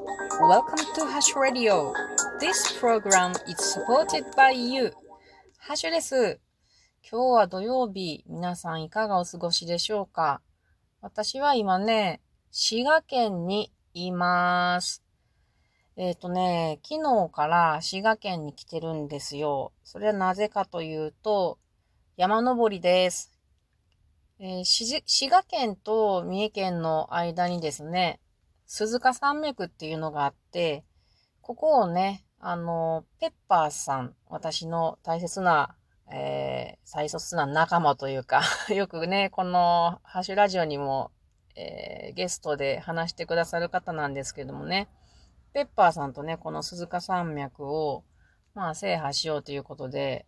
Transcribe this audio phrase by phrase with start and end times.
[0.00, 1.92] Welcome to Hash Radio.
[2.40, 4.92] This program is supported by you.
[5.58, 6.40] ハッシュです。
[7.02, 10.40] 今日は土曜日、皆さんいかがお過ごしでしょうか？
[11.02, 15.04] 私は今ね、滋賀県にいます。
[15.96, 19.72] えっ、ー、とね、昨日から滋賀県に来てるんですよ。
[19.84, 21.58] それはなぜかというと、
[22.16, 23.34] 山登りです。
[24.38, 28.18] えー、滋賀県と三重県の間にですね、
[28.72, 30.84] 鈴鹿山脈っていうのがあって、
[31.40, 35.74] ここをね、あの、ペッパーさん、私の大切な、
[36.12, 41.10] えー、最卒な仲間というか よくね、このハッシュラジオにも、
[41.56, 44.88] えー、ゲストで話してくださる方なんですけどもね、
[45.52, 48.04] ペッパーさんとね、この鈴鹿山脈を、
[48.54, 50.26] まあ、制覇しようということで、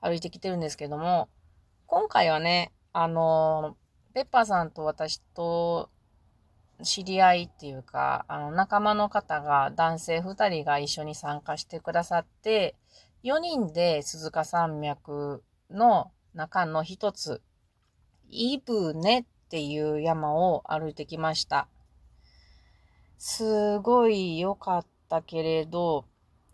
[0.00, 1.28] 歩いてきてるんですけども、
[1.86, 3.76] 今回はね、あの、
[4.14, 5.90] ペッパーさんと私と
[6.82, 12.74] 知り合いっていうか、あの、仲間の方が、男性2人が一緒に参加してくださって、
[13.24, 17.42] 4人で鈴鹿山脈の中の一つ、
[18.28, 21.68] イブネっていう山を歩いてきました。
[23.18, 26.04] すごい良かったけれど、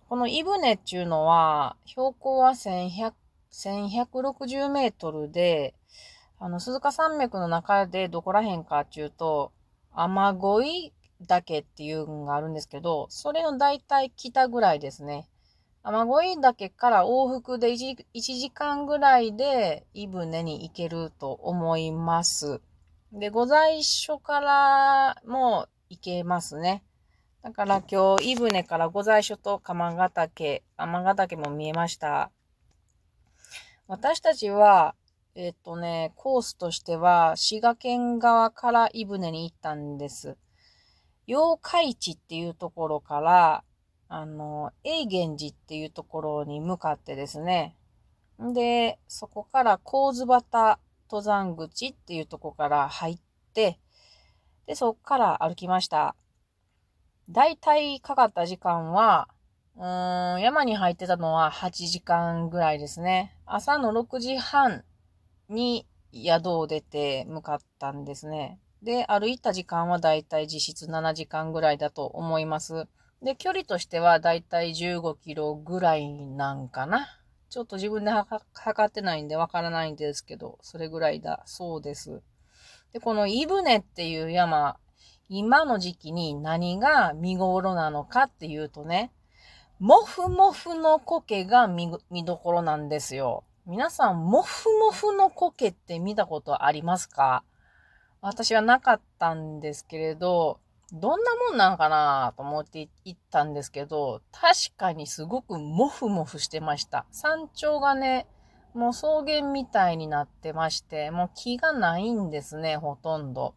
[0.08, 3.14] このイブネっていうのは、標高は1100
[3.52, 5.74] 1160メートルで、
[6.38, 9.52] あの、鈴鹿山脈の中でどこら辺かっていうと、
[9.94, 10.92] 雨乞い
[11.26, 15.28] 岳っていうのがあるんですけど、それの大体北ぐらいですね。
[15.84, 22.60] 雨乞い岳から往復で 1, 1時間ぐらいで、イブネに行けると思います。
[23.12, 26.84] で、御在所からも行けますね。
[27.42, 32.30] だから今日、イブネから御在所と鎌ヶ岳、天ヶ岳も見えました。
[33.88, 34.94] 私たちは、
[35.34, 40.36] えっ、とね、コースとしては、滋賀県側から伊船に行ったんです。
[41.26, 43.64] 八日市っていうところから、
[44.08, 47.78] あの、永源寺っていうところに向かってですね。
[48.38, 50.78] で、そこから神津端
[51.10, 53.18] 登山口っていうところから入っ
[53.54, 53.80] て、
[54.66, 56.14] で、そこから歩きました。
[57.30, 59.28] だいたいかかった時間は、
[59.76, 63.34] うーん、山に入ってたのは8時間ぐらいですね。
[63.46, 64.84] 朝の6時半
[65.52, 68.58] に宿を出て向かったんですね。
[68.82, 72.88] で、歩いた時間はだいたい実質7時間ぐらいだと思います。
[73.22, 77.06] で、距離としてはだいたい15キロぐらいなんかな。
[77.48, 82.22] ちょっと自分で測ってないんでわからないんですけど、それぐらいだそうです。
[82.92, 84.76] で、このイブネっていう山、
[85.28, 89.12] 今の時期に何が見頃なのかっていうとね、
[89.78, 91.90] もふもふの苔が見
[92.24, 93.44] どころなんですよ。
[93.64, 97.44] 皆さん、もふもふの苔って見たことありますか？
[98.20, 100.58] 私はなかったんですけれど、
[100.90, 107.06] どんなもんなんかなと思って行ったんですけど、確かにすごくもふもふしてました。
[107.12, 108.26] 山頂がね、
[108.74, 113.54] もう草原みたいになってまして、もう木がないんですね、ほとんど。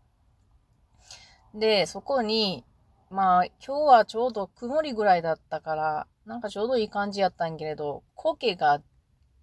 [1.56, 2.64] で、そこに、
[3.10, 8.82] まあ、今日はちょうど曇りぐらいだったから、なんかちょうどいい感じやったんけれど、苔が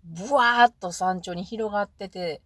[0.04, 2.42] ブワーっと山頂に広がってて、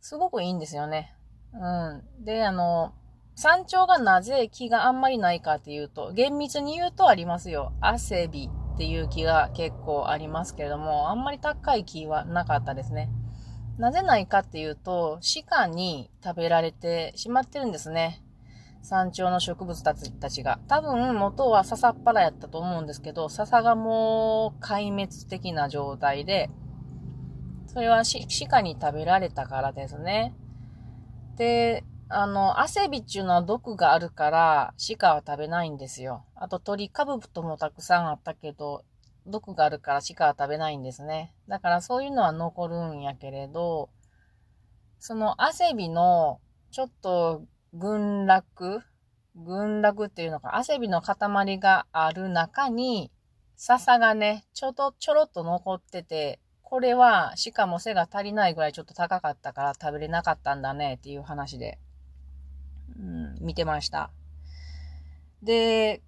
[0.00, 1.14] すごくいいんですよね。
[1.52, 2.24] うん。
[2.24, 2.92] で、あの、
[3.34, 7.72] 山頂がなぜ木があんまりないかっていうと、厳密に言うとありますよ。
[7.80, 13.10] アセビっていう木が結構ありますけれども、あんまり高い木はなかったですね。
[13.78, 18.22] なぜないかっていうと、鹿に食べられてしまってるんですね。
[18.80, 20.58] 山頂の植物たちが。
[20.68, 26.48] 多分元は笹っぱらやったと思うんですけど、笹がもう壊滅的な状態で、
[27.76, 28.04] それは
[28.48, 30.32] 鹿に食べられたからですね。
[31.36, 36.24] で、あの、アセビっていうのは毒があるから、鹿は食べないんですよ。
[36.36, 38.82] あと鳥カブトもたくさんあったけど、
[39.26, 41.34] 毒があるから鹿は食べないんですね。
[41.48, 43.90] だからそういうのは残るんやけれど、
[44.98, 47.44] そのアセビのちょっと
[47.74, 48.80] 群落
[49.34, 53.10] 群落っていうのか、アセビの塊がある中に、
[53.56, 61.78] 笹がね、ちょっとちょろっと残ってて、これは、しかも背が足りないぐらいちょっと高かったから食べれなかったんだねっていう話で、
[62.98, 64.10] うん、見てました。
[65.44, 66.02] で、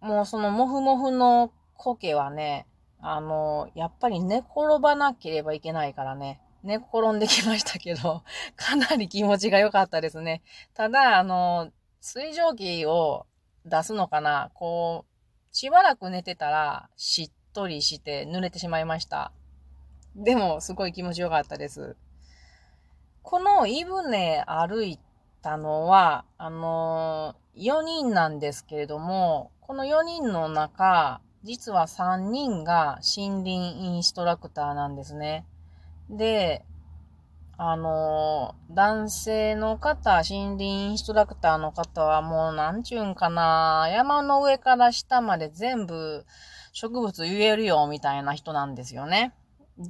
[0.00, 2.68] もうそのもふもふの苔はね、
[3.00, 8.22] あの、やっぱり寝転ばなければいけないからね、寝転んできましたけど、
[8.54, 10.42] かなり気持ちが良かったですね。
[10.72, 13.26] ただ、あの、水蒸気を
[13.64, 19.32] 出すのかなこう、しばらく寝てたら、しっとりして濡れてしまいました。
[20.16, 21.96] でも、すごい気持ちよかったです。
[23.22, 24.98] この湯船歩い
[25.42, 35.46] たのは、あの4人なんですけれども、この4人の中、実は3人が森林インストラクターなんですね。
[36.08, 36.64] で、
[37.56, 46.24] あのー、男性の方、森林インストラクターの方はもうなんちゅうんかな、山の上から下まで全部
[46.72, 49.34] 植物言えるよ、みたいな人なんですよね。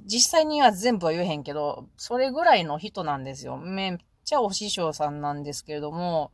[0.07, 3.57] 実際には全部は言えへんけど、それぐらいの人なんですよ。
[3.57, 6.31] めっちゃお師匠さんなんですけれども、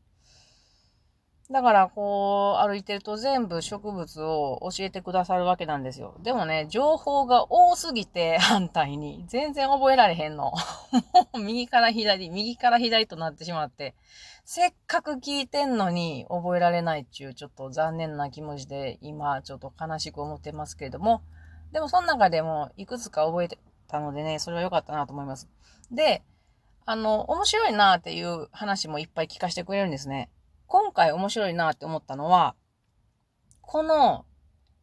[1.49, 6.17] だから、こう、歩いてると全部植物を教えてくださるわけなんですよ。
[6.21, 9.25] でもね、情報が多すぎて、反対に。
[9.29, 10.51] 全然覚えられへんの。
[10.51, 10.53] も
[11.35, 13.95] う、右から左、右から左となってしまって、
[14.45, 21.23] せっかく聞いてんのに覚えられないっちゅう、ちょっと残念な気持ちで、今、ちょっと悲しく思ってますけれども、
[21.73, 23.59] でも、その中でも、いくつか覚えて
[23.89, 25.49] たのでね、それは良かったなと思います。
[25.91, 26.23] で、
[26.85, 30.31] あの、面白いなっていう話もいっぱい聞かせてくれるんですね。
[30.67, 32.55] 今回面白いなって思ったのは、
[33.61, 34.25] この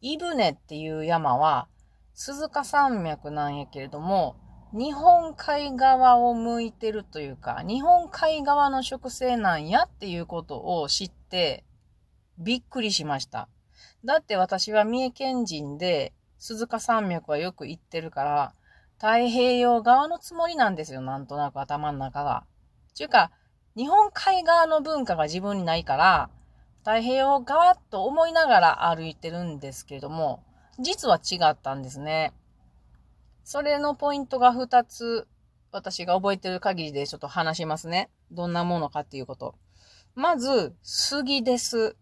[0.02, 1.68] イブネっていう山は
[2.14, 4.36] 鈴鹿山脈なんやけれども、
[4.74, 11.64] 日本海側を向いてるというか、日本海側の植生なんやっていうことを知って
[12.38, 13.48] びっくりしました。
[14.04, 16.14] だって私は三重県人で
[16.44, 18.54] 鈴鹿山脈はよく行ってるから、
[18.98, 22.44] 太平洋側のつもりなんですよ、なんとなく頭の中が。
[22.94, 23.32] ちゅうか、
[23.78, 26.30] 日本海側の文化が自分にないから、
[26.80, 30.44] 太平洋側と思いながら歩いてるんですけれども、
[30.80, 32.34] 実は違ったんですね。
[33.46, 35.30] それのポイントが2つ、
[35.72, 38.10] 私が覚えてる限りでちょっと話しますね。
[38.32, 39.56] どんなものかっていうこと。
[40.14, 41.96] まず、杉です。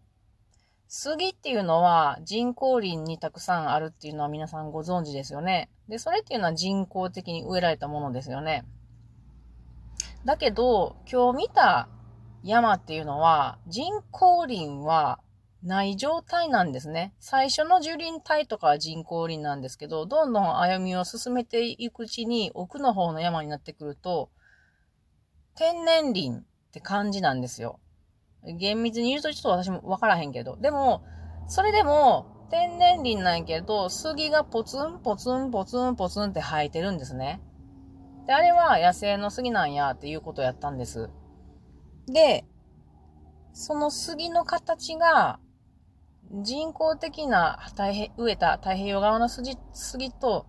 [0.94, 5.70] 杉っていうのは人工林にたくさんあるっていうのは皆さんご存知ですよね。
[5.88, 8.66] で、それっていうのは人工的に植えられたものですよね。
[10.26, 11.88] だけど、今日見た
[12.42, 15.18] 山っていうのは、人工林は
[15.62, 17.14] ない状態なんですね。
[17.20, 24.28] 最初の樹林帯とかは人工林なんですけど、どんどん歩みを進めていくうちに奥の方の山になってくると、
[25.54, 27.80] 天然林って感じなんですよ。
[28.44, 30.56] 厳密に言うとちょっと私もわからへんけど。
[30.56, 31.02] でも、
[31.46, 37.40] それでも天然林なんやけど、杉がポツンポツンポツンポツンって生えてるんですね。
[38.26, 41.10] で、あれは野生の杉なんやっていうことをやったんです。
[42.06, 42.44] で、
[43.52, 45.38] その杉の形が
[46.30, 50.46] 人工的な太平植えた太平洋側の杉杉と、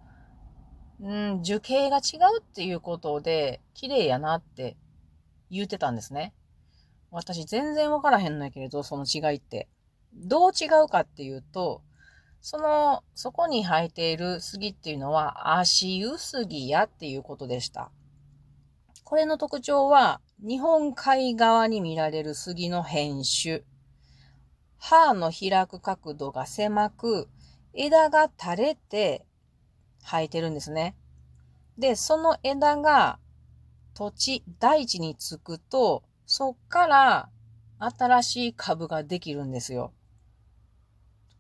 [1.02, 4.78] うん、樹形が違うっていうことで綺麗やなって
[5.52, 6.34] 言ってたんですね。
[7.14, 9.70] 私全然わからへんのやけれど、その違いって。
[10.16, 11.82] どう違うかっていうと、
[12.42, 17.92] その、そこに生えている杉っていうのは、足湯杉やっていうことでした。
[19.04, 23.62] これの特徴は、日本海側に見られる杉の変種。
[24.78, 27.30] 葉の開く角度が狭く、
[27.74, 29.26] 枝が垂れて
[30.04, 30.96] 生えてるんですね。
[31.78, 33.20] で、その枝が
[33.94, 37.30] 土地、大地につくと、そっから
[37.80, 39.92] 新しい株ができるんですよ。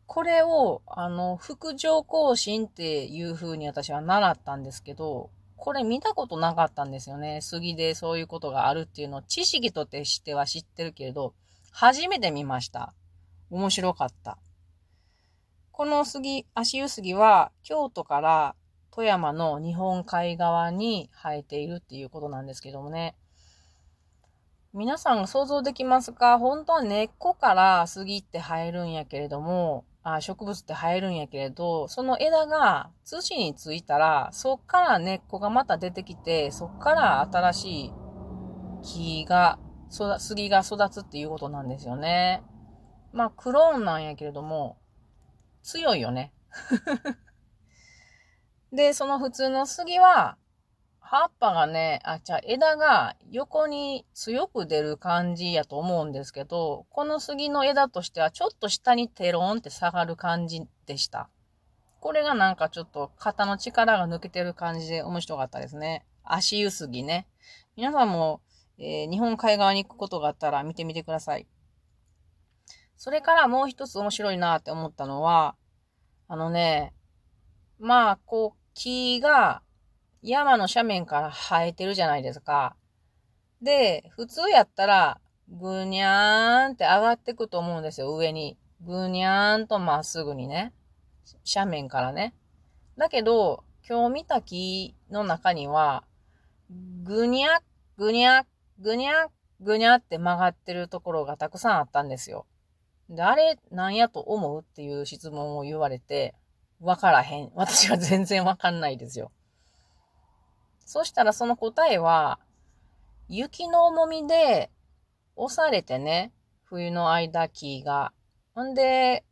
[0.05, 7.39] これを、あの、副上更新っていう風に私は習ったんですけど、これ見たことなかったんですよね。
[7.41, 11.33] 杉でそういうことがあるっていうのを知識としては知ってるけれど、
[11.71, 12.93] 初めて見ました。
[13.49, 14.37] 面白かった。
[15.71, 18.55] この杉、足湯杉は京都から
[18.91, 23.15] 富山の日本海側に生えているっていうことなんですけどもね。
[24.75, 26.39] 皆さん想像できますか？
[26.39, 37.93] 本当は根っこから杉って生えるんやけれども、あ植物って生えるんやけれど、その枝が土についたら、そっから根っこがまた出てきて、そっから新しい
[38.81, 39.59] 木が、
[40.17, 42.41] 杉が育つっていうことなんですよね。
[43.11, 44.77] まあ、クローンなんやけれども、
[45.61, 46.33] 強いよね。
[48.73, 50.35] で、その普通の杉は、
[51.13, 61.29] 葉っぱがね、あ、じゃあ枝が横に強く出る感じやと思うんですけど、この杉の枝としてはちょっと下にテロンって下がる感じでした。
[61.99, 66.03] これがなんかちょっと肩の力が抜けてる感じで面白かったですね。
[66.23, 67.27] 足湯杉ね。
[67.75, 68.41] 皆さんも、
[68.79, 71.45] えー、日本海側に行くことがあったら見てみてください。
[72.97, 75.53] それからもう一つ面白いなって思ったのは、
[76.27, 76.91] あのね、
[77.79, 79.61] まあ、こう、木が
[80.23, 82.75] 山の斜面から生えてるじゃないですか。
[83.61, 88.57] で、普通やったら、ぐにゃーんって上がってくと思うんですよ、上に。
[88.81, 90.73] ぐにゃーんとまっすぐにね。
[91.53, 92.33] 斜面からね。
[92.97, 96.05] だけど、今日見た木の中には、
[97.03, 97.59] ぐにゃ、
[97.97, 98.45] ぐにゃ、
[98.79, 99.27] ぐにゃ、
[99.59, 102.45] ぐにゃって曲がってるところがたくさんあったんですよ。
[103.09, 106.33] で、あれ、なんやと思うっていう質問を言われて、
[106.79, 107.51] わからへん。
[107.55, 109.31] 私は全然わかんないですよ。
[110.85, 112.39] そしたらその答えは、
[113.29, 114.69] 雪の重みで
[115.35, 116.31] 押されてね、
[116.63, 118.11] 冬の間木が。
[118.53, 119.23] ほんで、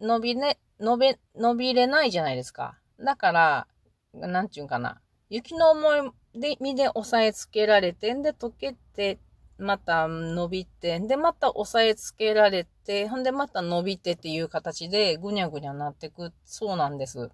[0.00, 2.78] 伸びね、伸び、伸びれないじゃないですか。
[2.98, 3.66] だから、
[4.12, 5.00] なんちゅうんかな。
[5.28, 6.12] 雪の重
[6.60, 9.18] みで押さえつけられて、んで溶けて、
[9.58, 17.30] また伸びて、で、また押さえつけられて、ほんでまた伸びてっていう形でぐにゃぐにゃなってく、そうなんです。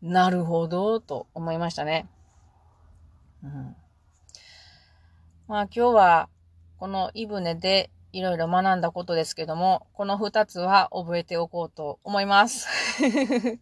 [0.00, 2.08] なるほど、と思いましたね。
[3.44, 3.76] うん。
[5.46, 6.28] まあ今日は、
[6.78, 12.66] このイブネでいろいろ学んだことですけども、この二つは覚えておこうと思います。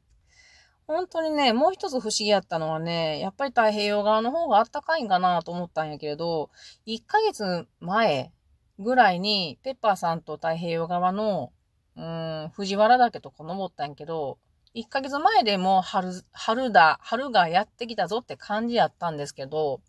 [0.87, 6.51] 本当にね、もう一つ不思議やったのはね、やっぱり太平洋側の方が暖かいんかなと思ったんやけれど、
[6.87, 8.33] 1ヶ月前
[8.79, 11.53] ぐらいに、ペッパーさんと太平洋側の、
[11.97, 14.39] うん、藤原岳とか登ったんやけど、
[14.75, 19.81] 1ヶ月前でも春、春だ、春がやってきたぞって感じやったんですけど、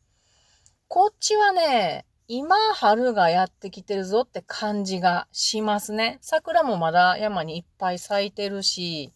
[0.90, 6.18] こっちはね、今春がやってきてるぞって感じがしますね。
[6.22, 9.14] 桜もまだ山にいっぱい咲いてるし、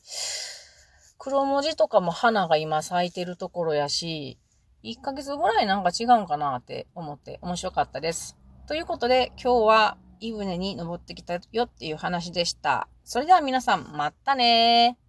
[1.17, 4.37] 黒文字とかも花が今咲いてるところやし、
[4.83, 8.37] 1ヶ月ぐらいなんか違うんかなって思って面白かったです。
[8.67, 12.87] ということで今日は湯船に登ってきたよっていう話でした。
[13.03, 15.06] それでは皆さん、またねー。